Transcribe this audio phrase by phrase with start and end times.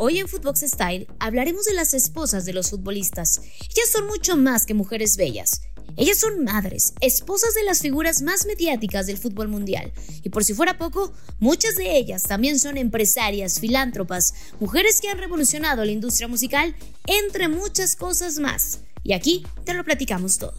[0.00, 3.40] Hoy en Footbox Style hablaremos de las esposas de los futbolistas.
[3.62, 5.62] Ellas son mucho más que mujeres bellas.
[5.96, 9.92] Ellas son madres, esposas de las figuras más mediáticas del fútbol mundial.
[10.22, 15.18] Y por si fuera poco, muchas de ellas también son empresarias, filántropas, mujeres que han
[15.18, 16.76] revolucionado la industria musical,
[17.06, 18.78] entre muchas cosas más.
[19.02, 20.54] Y aquí te lo platicamos todo.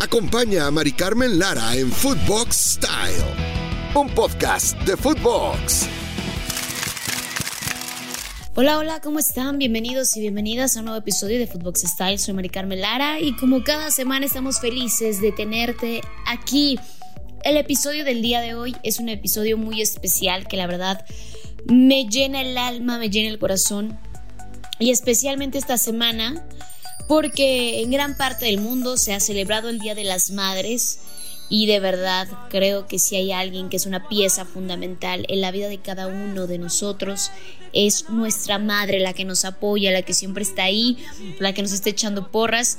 [0.00, 3.24] Acompaña a Mari Carmen Lara en Footbox Style,
[3.94, 6.07] un podcast de Footbox.
[8.60, 9.56] Hola, hola, ¿cómo están?
[9.56, 12.18] Bienvenidos y bienvenidas a un nuevo episodio de Footbox Style.
[12.18, 16.76] Soy Mari Carmen Lara y como cada semana estamos felices de tenerte aquí.
[17.44, 21.06] El episodio del día de hoy es un episodio muy especial que la verdad
[21.66, 23.96] me llena el alma, me llena el corazón
[24.80, 26.44] y especialmente esta semana
[27.06, 30.98] porque en gran parte del mundo se ha celebrado el Día de las Madres
[31.48, 35.50] y de verdad creo que si hay alguien que es una pieza fundamental en la
[35.50, 37.30] vida de cada uno de nosotros,
[37.72, 40.98] es nuestra madre la que nos apoya, la que siempre está ahí,
[41.38, 42.78] la que nos está echando porras.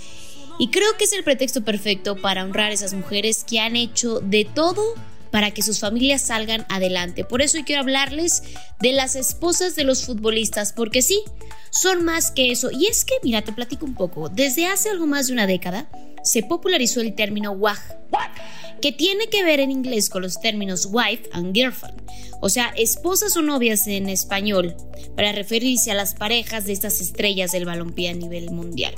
[0.60, 4.20] Y creo que es el pretexto perfecto para honrar a esas mujeres que han hecho
[4.20, 4.84] de todo
[5.32, 7.24] para que sus familias salgan adelante.
[7.24, 8.44] Por eso hoy quiero hablarles
[8.80, 11.24] de las esposas de los futbolistas, porque sí,
[11.70, 12.72] son más que eso.
[12.72, 14.30] Y es que, mira, te platico un poco.
[14.30, 15.88] Desde hace algo más de una década
[16.24, 17.80] se popularizó el término WAG
[18.82, 22.02] que tiene que ver en inglés con los términos wife and girlfriend,
[22.42, 24.76] o sea, esposas o novias en español,
[25.16, 28.96] para referirse a las parejas de estas estrellas del balompié a nivel mundial.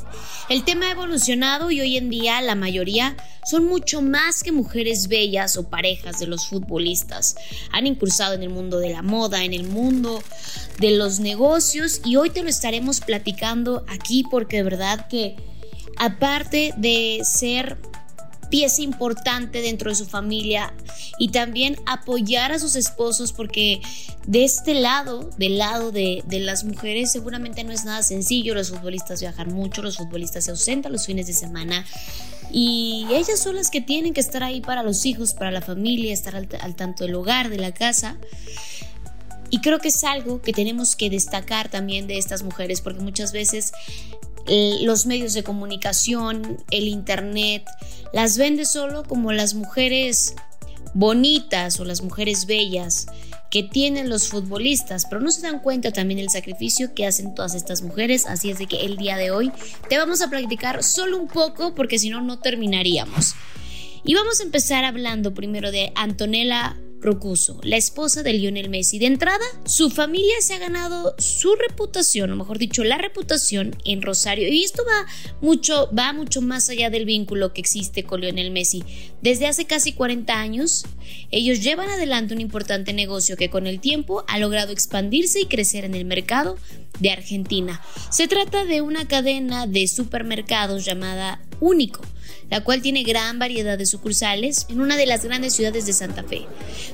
[0.49, 3.15] El tema ha evolucionado y hoy en día la mayoría
[3.49, 7.35] son mucho más que mujeres bellas o parejas de los futbolistas.
[7.71, 10.21] Han incursado en el mundo de la moda, en el mundo
[10.79, 15.37] de los negocios y hoy te lo estaremos platicando aquí porque de verdad que
[15.97, 17.77] aparte de ser
[18.51, 20.71] pieza importante dentro de su familia
[21.17, 23.81] y también apoyar a sus esposos porque
[24.27, 28.53] de este lado, del lado de, las mujeres, seguramente no es nada sencillo.
[28.53, 31.85] Los futbolistas viajan mucho, los futbolistas se ausentan los fines de semana
[32.51, 36.13] y ellas son las que tienen que estar ahí para los hijos, para la familia,
[36.13, 38.17] estar al, al tanto del hogar, de la casa.
[39.49, 43.31] Y creo que es algo que tenemos que destacar también de estas mujeres, porque muchas
[43.31, 43.71] veces
[44.81, 47.63] los medios de comunicación, el internet,
[48.11, 50.35] las vende solo como las mujeres
[50.93, 53.07] bonitas o las mujeres bellas
[53.49, 57.53] que tienen los futbolistas, pero no se dan cuenta también del sacrificio que hacen todas
[57.53, 59.51] estas mujeres, así es de que el día de hoy
[59.89, 63.35] te vamos a practicar solo un poco porque si no no terminaríamos.
[64.03, 68.99] Y vamos a empezar hablando primero de Antonella Rocuso, la esposa de Lionel Messi.
[68.99, 74.01] De entrada, su familia se ha ganado su reputación, o mejor dicho, la reputación en
[74.01, 74.47] Rosario.
[74.47, 75.07] Y esto va
[75.41, 78.83] mucho, va mucho más allá del vínculo que existe con Lionel Messi.
[79.21, 80.85] Desde hace casi 40 años,
[81.31, 85.85] ellos llevan adelante un importante negocio que con el tiempo ha logrado expandirse y crecer
[85.85, 86.57] en el mercado
[86.99, 87.81] de Argentina.
[88.11, 92.01] Se trata de una cadena de supermercados llamada Único
[92.51, 96.23] la cual tiene gran variedad de sucursales en una de las grandes ciudades de Santa
[96.23, 96.41] Fe.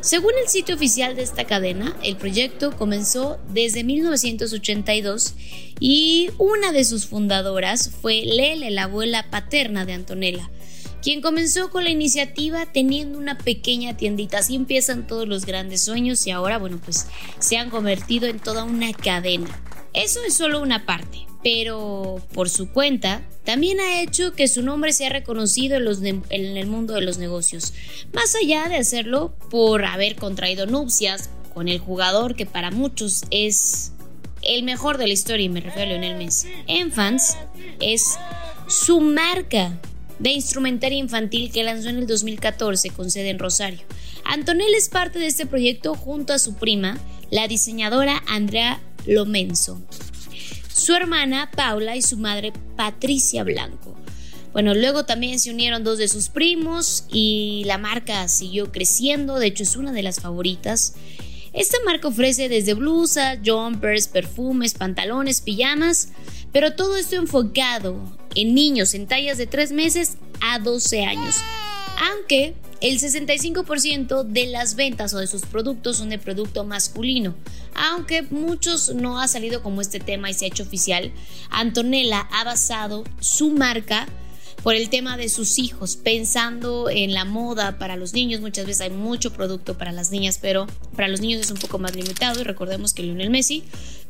[0.01, 5.33] Según el sitio oficial de esta cadena, el proyecto comenzó desde 1982
[5.79, 10.49] y una de sus fundadoras fue Lele, la abuela paterna de Antonella
[10.99, 14.39] quien comenzó con la iniciativa teniendo una pequeña tiendita.
[14.39, 17.07] Así empiezan todos los grandes sueños y ahora, bueno, pues
[17.39, 19.47] se han convertido en toda una cadena.
[19.93, 24.91] Eso es solo una parte pero por su cuenta también ha hecho que su nombre
[24.91, 26.23] sea reconocido en,
[26.57, 27.73] el mundo de los negocios,
[28.13, 33.93] más allá de hacerlo por haber contraído nupcias con el jugador que para muchos es
[34.41, 36.49] el mejor de la historia, y me refiero a Lionel Messi.
[36.67, 37.37] Enfants
[37.79, 38.17] es
[38.67, 39.79] su marca
[40.19, 43.79] de instrumentaria infantil que lanzó en el 2014 con sede en Rosario.
[44.25, 46.97] Antonella es parte de este proyecto junto a su prima,
[47.31, 49.81] la diseñadora Andrea Lomenzo
[50.77, 53.95] su hermana Paula y su madre Patricia Blanco.
[54.53, 59.47] Bueno, luego también se unieron dos de sus primos y la marca siguió creciendo, de
[59.47, 60.95] hecho es una de las favoritas.
[61.53, 66.09] Esta marca ofrece desde blusas, jumpers, perfumes, pantalones, pijamas,
[66.51, 67.99] pero todo esto enfocado
[68.35, 71.35] en niños en tallas de 3 meses a 12 años.
[72.11, 77.35] Aunque el 65% de las ventas o de sus productos son de producto masculino.
[77.73, 81.11] Aunque muchos no ha salido como este tema y se ha hecho oficial,
[81.49, 84.07] Antonella ha basado su marca
[84.63, 88.41] por el tema de sus hijos, pensando en la moda para los niños.
[88.41, 91.79] Muchas veces hay mucho producto para las niñas, pero para los niños es un poco
[91.79, 92.41] más limitado.
[92.41, 93.63] Y recordemos que Lionel Messi,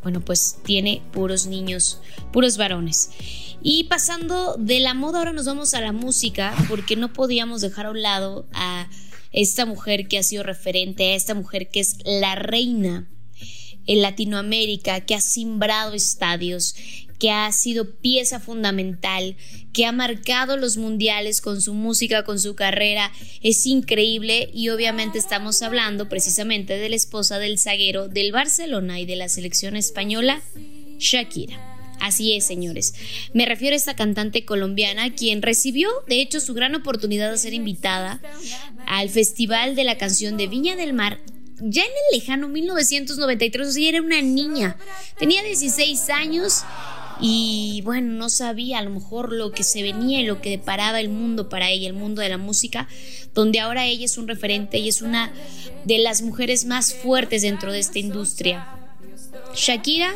[0.03, 1.99] bueno, pues tiene puros niños,
[2.31, 3.11] puros varones.
[3.61, 7.87] Y pasando de la moda, ahora nos vamos a la música, porque no podíamos dejar
[7.87, 8.89] a un lado a
[9.31, 13.07] esta mujer que ha sido referente, a esta mujer que es la reina
[13.87, 16.75] en Latinoamérica, que ha simbrado estadios,
[17.19, 19.35] que ha sido pieza fundamental,
[19.73, 23.11] que ha marcado los mundiales con su música, con su carrera,
[23.41, 29.05] es increíble y obviamente estamos hablando precisamente de la esposa del zaguero del Barcelona y
[29.05, 30.41] de la selección española,
[30.99, 31.75] Shakira.
[31.99, 32.93] Así es, señores.
[33.33, 37.55] Me refiero a esta cantante colombiana quien recibió, de hecho, su gran oportunidad de ser
[37.55, 38.21] invitada
[38.85, 41.19] al Festival de la Canción de Viña del Mar
[41.59, 44.77] ya en el lejano 1993, o sea, era una niña,
[45.17, 46.63] tenía 16 años
[47.19, 50.99] y bueno, no sabía a lo mejor lo que se venía y lo que deparaba
[50.99, 52.87] el mundo para ella, el mundo de la música,
[53.33, 55.31] donde ahora ella es un referente y es una
[55.85, 58.67] de las mujeres más fuertes dentro de esta industria.
[59.55, 60.13] Shakira,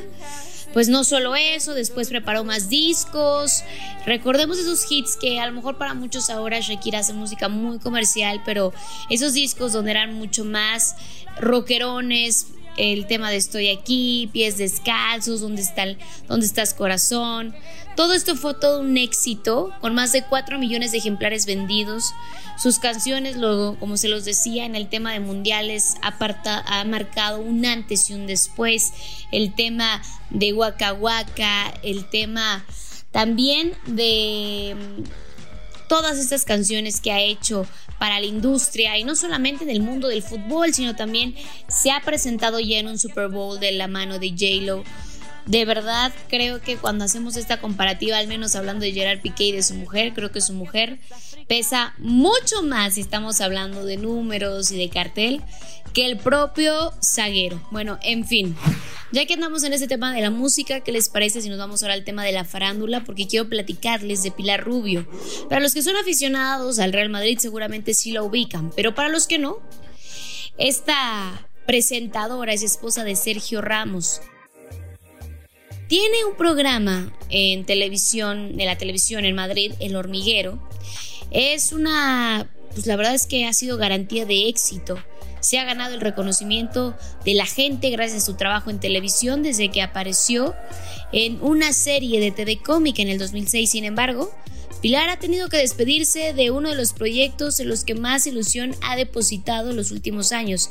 [0.74, 3.64] pues no solo eso, después preparó más discos.
[4.06, 8.42] Recordemos esos hits que a lo mejor para muchos ahora Shakira hace música muy comercial,
[8.46, 8.74] pero
[9.10, 10.96] esos discos donde eran mucho más
[11.40, 12.48] rockerones,
[12.78, 15.86] el tema de Estoy aquí, Pies descalzos, ¿Dónde, está
[16.28, 17.54] ¿Dónde estás corazón?
[17.96, 22.14] Todo esto fue todo un éxito, con más de 4 millones de ejemplares vendidos.
[22.58, 27.40] Sus canciones, luego, como se los decía, en el tema de mundiales aparta, ha marcado
[27.40, 28.94] un antes y un después.
[29.32, 32.66] El tema de Waka Waka, el tema
[33.12, 37.68] también de mm, todas estas canciones que ha hecho
[38.02, 41.36] para la industria y no solamente en el mundo del fútbol, sino también
[41.68, 44.84] se ha presentado ya en un Super Bowl de la mano de J-Lo.
[45.46, 49.52] De verdad, creo que cuando hacemos esta comparativa, al menos hablando de Gerard Piqué y
[49.52, 51.00] de su mujer, creo que su mujer
[51.48, 55.42] pesa mucho más si estamos hablando de números y de cartel
[55.94, 57.62] que el propio zaguero.
[57.72, 58.56] Bueno, en fin,
[59.12, 61.82] ya que andamos en ese tema de la música, ¿qué les parece si nos vamos
[61.82, 63.04] ahora al tema de la farándula?
[63.04, 65.08] Porque quiero platicarles de Pilar Rubio.
[65.50, 69.28] Para los que son aficionados al Real Madrid seguramente sí la ubican, pero para los
[69.28, 69.58] que no,
[70.58, 74.22] esta presentadora es esposa de Sergio Ramos.
[75.92, 80.58] Tiene un programa en televisión, en la televisión en Madrid, El Hormiguero.
[81.32, 84.98] Es una, pues la verdad es que ha sido garantía de éxito
[85.42, 86.96] se ha ganado el reconocimiento
[87.26, 90.54] de la gente gracias a su trabajo en televisión desde que apareció
[91.12, 93.72] en una serie de TV cómica en el 2006.
[93.72, 94.32] Sin embargo,
[94.82, 98.76] Pilar ha tenido que despedirse de uno de los proyectos en los que más ilusión
[98.82, 100.70] ha depositado en los últimos años.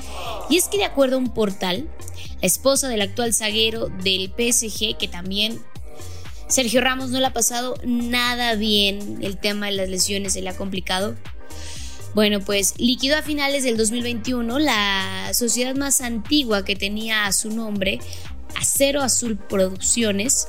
[0.48, 1.88] Y es que de acuerdo a un portal,
[2.42, 5.60] esposa del actual zaguero del PSG, que también
[6.48, 10.50] Sergio Ramos no le ha pasado nada bien, el tema de las lesiones se le
[10.50, 11.14] ha complicado,
[12.14, 17.50] bueno, pues liquidó a finales del 2021 la sociedad más antigua que tenía a su
[17.50, 18.00] nombre,
[18.56, 20.48] Acero Azul Producciones,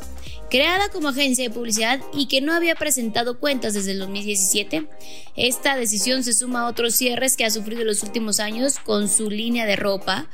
[0.50, 4.88] creada como agencia de publicidad y que no había presentado cuentas desde el 2017.
[5.36, 9.08] Esta decisión se suma a otros cierres que ha sufrido en los últimos años con
[9.08, 10.28] su línea de ropa,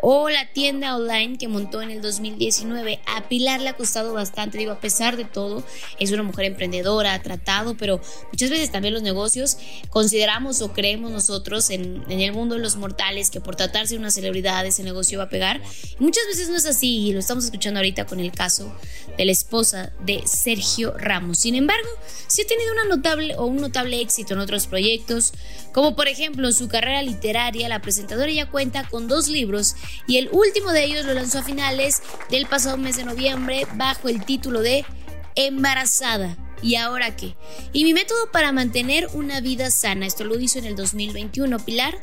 [0.00, 3.00] o la tienda online que montó en el 2019.
[3.06, 5.64] A Pilar le ha costado bastante, digo, a pesar de todo,
[5.98, 8.00] es una mujer emprendedora, ha tratado, pero
[8.30, 9.58] muchas veces también los negocios
[9.90, 14.10] consideramos o creemos nosotros en, el mundo de los mortales que por tratarse de una
[14.10, 15.60] celebridad ese negocio va a pegar.
[15.98, 18.72] muchas veces no es así y lo estamos escuchando ahorita con el caso
[19.16, 21.38] de la esposa de Sergio Ramos.
[21.38, 21.88] Sin embargo,
[22.28, 25.32] sí ha tenido una notable o un notable éxito en otros proyectos,
[25.72, 29.74] como por ejemplo su carrera literaria, la presentadora ya cuenta con dos libros
[30.06, 34.08] y el último de ellos lo lanzó a finales del pasado mes de noviembre bajo
[34.08, 34.84] el título de
[35.34, 36.36] Embarazada.
[36.62, 37.36] ¿Y ahora qué?
[37.72, 41.58] Y mi método para mantener una vida sana, esto lo hizo en el 2021.
[41.64, 41.96] Pilar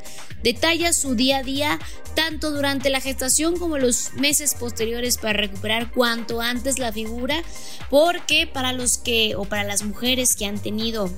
[0.44, 1.80] detalla su día a día
[2.16, 7.44] tanto durante la gestación como los meses posteriores para recuperar cuanto antes la figura,
[7.90, 11.12] porque para los que o para las mujeres que han tenido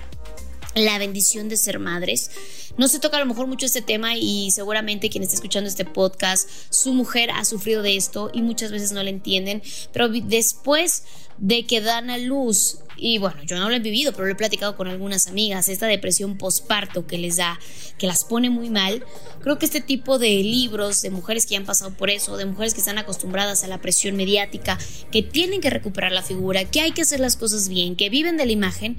[0.73, 2.31] la bendición de ser madres,
[2.77, 5.85] no se toca a lo mejor mucho este tema y seguramente quien está escuchando este
[5.85, 11.03] podcast, su mujer ha sufrido de esto y muchas veces no le entienden, pero después
[11.37, 14.35] de que dan a luz, y bueno, yo no lo he vivido, pero lo he
[14.35, 17.59] platicado con algunas amigas, esta depresión posparto que les da,
[17.97, 19.03] que las pone muy mal,
[19.41, 22.73] creo que este tipo de libros de mujeres que han pasado por eso, de mujeres
[22.73, 24.79] que están acostumbradas a la presión mediática,
[25.11, 28.37] que tienen que recuperar la figura, que hay que hacer las cosas bien, que viven
[28.37, 28.97] de la imagen,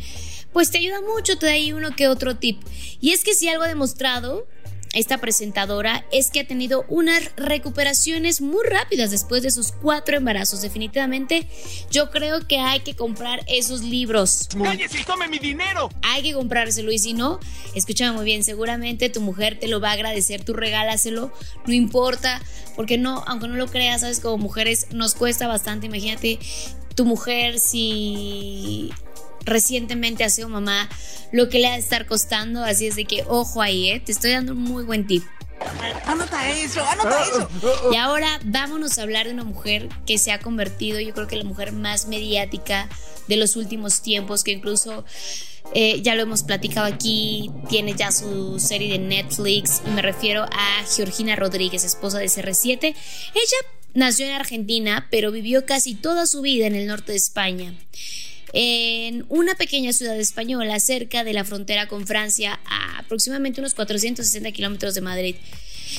[0.53, 2.61] pues te ayuda mucho, te da ahí uno que otro tip.
[3.01, 4.47] Y es que si algo demostrado
[4.95, 10.63] esta presentadora es que ha tenido unas recuperaciones muy rápidas después de sus cuatro embarazos.
[10.63, 11.47] Definitivamente,
[11.91, 14.49] yo creo que hay que comprar esos libros.
[14.61, 15.91] ¡Cállese y tome mi dinero!
[16.03, 17.39] Hay que comprárselo y si no,
[17.75, 21.33] escúchame muy bien, seguramente tu mujer te lo va a agradecer, tú regálaselo,
[21.67, 22.41] no importa,
[22.75, 26.39] porque no, aunque no lo creas, sabes, como mujeres nos cuesta bastante, imagínate
[26.95, 28.91] tu mujer si
[29.49, 30.89] recientemente ha sido mamá,
[31.33, 34.01] lo que le ha de estar costando, así es de que ojo ahí, ¿eh?
[34.01, 35.25] te estoy dando un muy buen tip.
[36.07, 37.49] Anota eso, anota eso.
[37.93, 41.37] Y ahora vámonos a hablar de una mujer que se ha convertido, yo creo que
[41.37, 42.89] la mujer más mediática
[43.27, 45.05] de los últimos tiempos, que incluso
[45.75, 50.45] eh, ya lo hemos platicado aquí, tiene ya su serie de Netflix y me refiero
[50.45, 52.95] a Georgina Rodríguez, esposa de CR7.
[53.35, 53.57] Ella
[53.95, 57.75] nació en Argentina, pero vivió casi toda su vida en el norte de España
[58.53, 64.53] en una pequeña ciudad española cerca de la frontera con Francia, a aproximadamente unos 460
[64.53, 65.37] kilómetros de Madrid.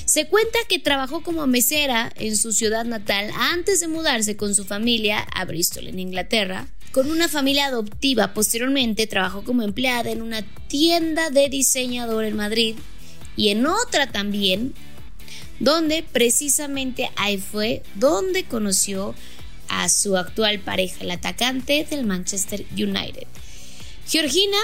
[0.06, 4.65] Se cuenta que trabajó como mesera en su ciudad natal antes de mudarse con su
[4.65, 8.34] familia a Bristol, en Inglaterra, con una familia adoptiva.
[8.34, 12.75] Posteriormente trabajó como empleada en una tienda de diseñador en Madrid
[13.36, 14.74] y en otra también,
[15.60, 19.15] donde precisamente ahí fue donde conoció
[19.70, 23.28] a su actual pareja, el atacante del Manchester United.
[24.08, 24.58] Georgina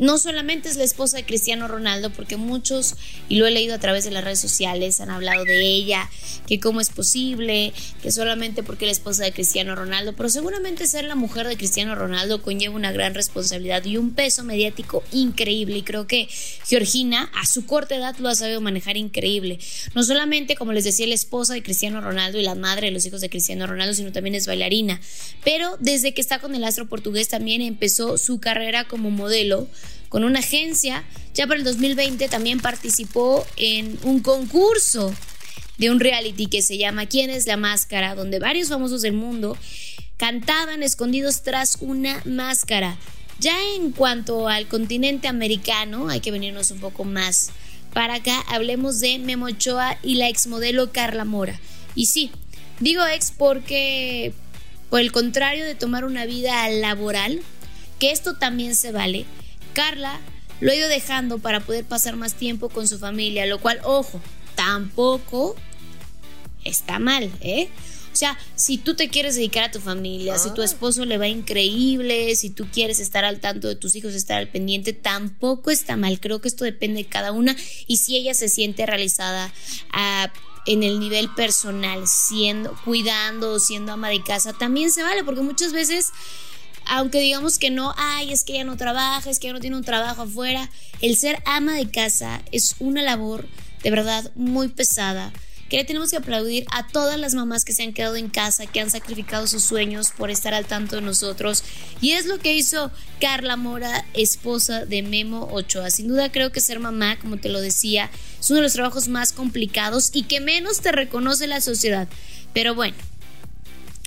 [0.00, 2.96] no solamente es la esposa de Cristiano Ronaldo, porque muchos,
[3.28, 6.10] y lo he leído a través de las redes sociales, han hablado de ella,
[6.46, 11.04] que cómo es posible, que solamente porque la esposa de Cristiano Ronaldo, pero seguramente ser
[11.04, 15.76] la mujer de Cristiano Ronaldo conlleva una gran responsabilidad y un peso mediático increíble.
[15.76, 16.28] Y creo que
[16.66, 19.58] Georgina, a su corta edad, lo ha sabido manejar increíble.
[19.94, 23.04] No solamente, como les decía, la esposa de Cristiano Ronaldo y la madre de los
[23.04, 24.98] hijos de Cristiano Ronaldo, sino también es bailarina.
[25.44, 29.68] Pero desde que está con el astro portugués también empezó su carrera como modelo
[30.08, 31.04] con una agencia.
[31.34, 35.14] Ya para el 2020 también participó en un concurso
[35.78, 38.14] de un reality que se llama ¿Quién es la máscara?
[38.14, 39.56] donde varios famosos del mundo
[40.18, 42.98] cantaban escondidos tras una máscara.
[43.38, 47.50] Ya en cuanto al continente americano, hay que venirnos un poco más
[47.94, 48.38] para acá.
[48.48, 51.58] Hablemos de Memo Ochoa y la exmodelo Carla Mora.
[51.94, 52.30] Y sí,
[52.80, 54.34] digo ex porque,
[54.90, 57.40] por el contrario de tomar una vida laboral,
[57.98, 59.24] que esto también se vale,
[59.72, 60.20] Carla
[60.60, 64.20] lo ha ido dejando para poder pasar más tiempo con su familia, lo cual, ojo,
[64.54, 65.56] tampoco
[66.64, 67.68] está mal, ¿eh?
[68.12, 70.64] O sea, si tú te quieres dedicar a tu familia, si tu ah.
[70.64, 74.48] esposo le va increíble, si tú quieres estar al tanto de tus hijos, estar al
[74.48, 76.18] pendiente, tampoco está mal.
[76.18, 79.52] Creo que esto depende de cada una y si ella se siente realizada
[79.92, 80.30] ah,
[80.66, 85.72] en el nivel personal, siendo, cuidando, siendo ama de casa, también se vale, porque muchas
[85.72, 86.08] veces
[86.92, 89.76] aunque digamos que no, ay, es que ella no trabaja, es que ella no tiene
[89.76, 90.68] un trabajo afuera,
[91.00, 93.46] el ser ama de casa es una labor
[93.84, 95.32] de verdad muy pesada
[95.68, 98.66] que le tenemos que aplaudir a todas las mamás que se han quedado en casa,
[98.66, 101.62] que han sacrificado sus sueños por estar al tanto de nosotros.
[102.00, 105.90] Y es lo que hizo Carla Mora, esposa de Memo Ochoa.
[105.90, 109.06] Sin duda creo que ser mamá, como te lo decía, es uno de los trabajos
[109.06, 112.08] más complicados y que menos te reconoce la sociedad.
[112.52, 112.96] Pero bueno,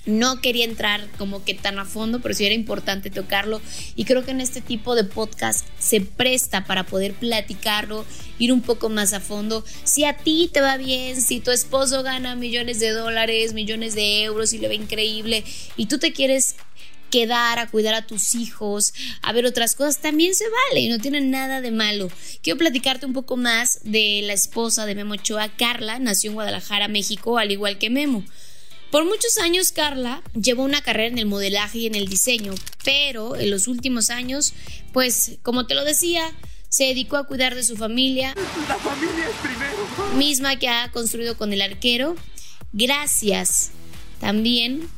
[0.06, 3.60] no quería entrar como que tan a fondo, pero sí era importante tocarlo
[3.96, 8.04] y creo que en este tipo de podcast se presta para poder platicarlo,
[8.38, 9.64] ir un poco más a fondo.
[9.84, 14.24] Si a ti te va bien, si tu esposo gana millones de dólares, millones de
[14.24, 15.44] euros y le va increíble
[15.76, 16.56] y tú te quieres
[17.10, 18.92] quedar a cuidar a tus hijos,
[19.22, 22.10] a ver otras cosas, también se vale y no tiene nada de malo.
[22.42, 26.88] Quiero platicarte un poco más de la esposa de Memo Ochoa, Carla, nació en Guadalajara,
[26.88, 28.24] México, al igual que Memo.
[28.90, 33.36] Por muchos años Carla llevó una carrera en el modelaje y en el diseño, pero
[33.36, 34.54] en los últimos años,
[34.92, 36.32] pues como te lo decía,
[36.68, 38.34] se dedicó a cuidar de su familia.
[38.68, 40.16] La familia es primero.
[40.16, 42.16] Misma que ha construido con el arquero.
[42.72, 43.70] Gracias
[44.20, 44.88] también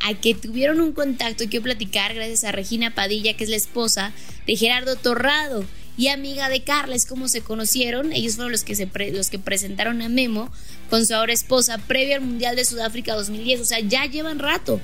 [0.00, 3.56] a que tuvieron un contacto y quiero platicar gracias a Regina Padilla, que es la
[3.56, 4.12] esposa
[4.46, 5.64] de Gerardo Torrado
[5.96, 8.12] y amiga de Carla, es como se conocieron.
[8.12, 10.50] Ellos fueron los que, se los que presentaron a Memo
[10.90, 13.60] con su ahora esposa previo al Mundial de Sudáfrica 2010.
[13.60, 14.80] O sea, ya llevan rato.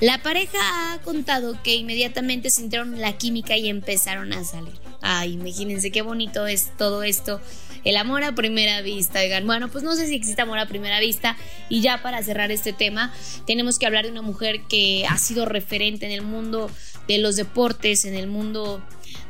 [0.00, 0.58] La pareja
[0.92, 4.74] ha contado que inmediatamente sintieron la química y empezaron a salir.
[5.00, 7.40] Ay, imagínense qué bonito es todo esto.
[7.82, 9.18] El amor a primera vista.
[9.18, 11.36] Oigan, bueno, pues no sé si existe amor a primera vista.
[11.68, 13.12] Y ya para cerrar este tema,
[13.46, 16.70] tenemos que hablar de una mujer que ha sido referente en el mundo
[17.08, 18.80] de los deportes, en el mundo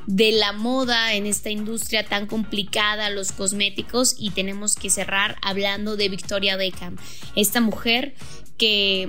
[0.06, 5.96] de la moda en esta industria tan complicada, los cosméticos, y tenemos que cerrar hablando
[5.96, 6.96] de Victoria Beckham,
[7.36, 8.14] esta mujer
[8.58, 9.08] que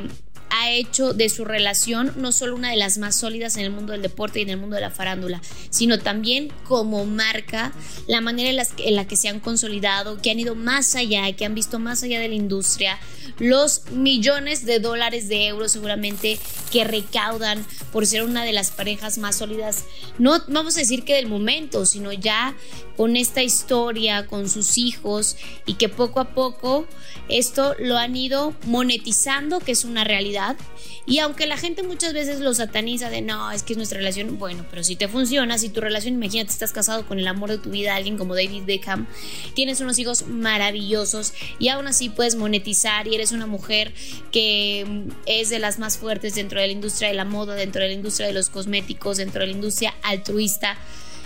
[0.55, 3.91] ha hecho de su relación no solo una de las más sólidas en el mundo
[3.91, 5.41] del deporte y en el mundo de la farándula,
[5.71, 7.73] sino también como marca,
[8.07, 11.55] la manera en la, que se han consolidado, que han ido más allá, que han
[11.55, 12.99] visto más allá de la industria,
[13.39, 16.37] los millones de dólares de euros seguramente
[16.71, 19.85] que recaudan por ser una de las parejas más sólidas,
[20.19, 22.55] no vamos a decir que del momento, sino ya
[22.97, 26.85] con esta historia, con sus hijos y que poco a poco
[27.29, 30.57] esto lo han ido monetizando, que es una realidad.
[31.05, 34.39] Y aunque la gente muchas veces lo sataniza de no, es que es nuestra relación,
[34.39, 37.57] bueno, pero si te funciona, si tu relación, imagínate, estás casado con el amor de
[37.57, 39.07] tu vida, alguien como David Beckham,
[39.53, 43.93] tienes unos hijos maravillosos y aún así puedes monetizar y eres una mujer
[44.31, 47.81] que mm, es de las más fuertes dentro de la industria de la moda, dentro
[47.81, 50.77] de la industria de los cosméticos, dentro de la industria altruista.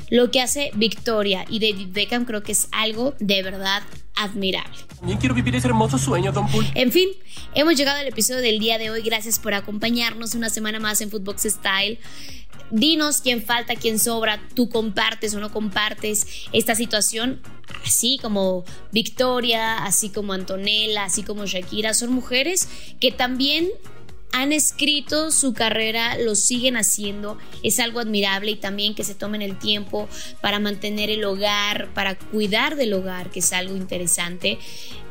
[0.09, 3.83] Lo que hace Victoria y David Beckham creo que es algo de verdad
[4.15, 4.75] admirable.
[4.97, 6.47] También quiero vivir ese hermoso sueño, Don.
[6.75, 7.09] En fin,
[7.53, 9.01] hemos llegado al episodio del día de hoy.
[9.01, 11.99] Gracias por acompañarnos una semana más en Footbox Style.
[12.71, 17.41] Dinos quién falta, quién sobra, tú compartes o no compartes esta situación,
[17.85, 22.67] así como Victoria, así como Antonella, así como Shakira, son mujeres
[22.99, 23.69] que también
[24.41, 29.41] han escrito su carrera, lo siguen haciendo, es algo admirable y también que se tomen
[29.41, 30.07] el tiempo
[30.41, 34.59] para mantener el hogar, para cuidar del hogar, que es algo interesante.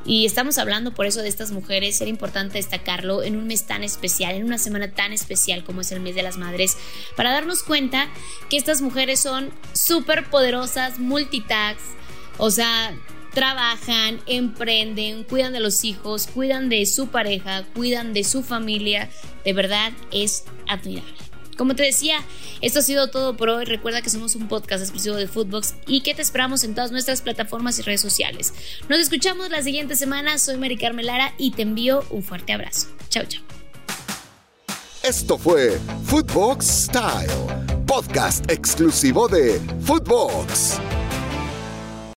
[0.05, 3.83] Y estamos hablando por eso de estas mujeres, era importante destacarlo en un mes tan
[3.83, 6.77] especial, en una semana tan especial como es el mes de las madres,
[7.17, 8.09] para darnos cuenta
[8.49, 11.83] que estas mujeres son súper poderosas, multitags,
[12.39, 12.97] o sea,
[13.37, 19.11] trabajan, emprenden, cuidan de los hijos, cuidan de su pareja, cuidan de su familia.
[19.45, 21.13] De verdad es admirable.
[21.59, 22.17] Como te decía,
[22.63, 23.67] esto ha sido todo por hoy.
[23.67, 27.21] Recuerda que somos un podcast exclusivo de Footbox y que te esperamos en todas nuestras
[27.21, 28.55] plataformas y redes sociales.
[28.89, 30.39] Nos escuchamos la siguiente semana.
[30.39, 32.89] Soy Mari Carmelara y te envío un fuerte abrazo.
[33.11, 33.43] Chao, chao.
[35.03, 40.81] Esto fue Footbox Style, podcast exclusivo de Footbox.